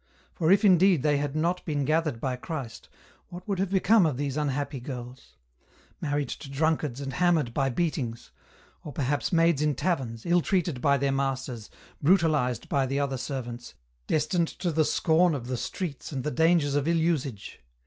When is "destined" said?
14.07-14.55